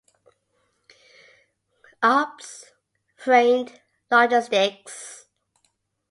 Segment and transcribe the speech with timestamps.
[2.01, 2.71] Alps
[3.15, 5.27] Freight Logistics.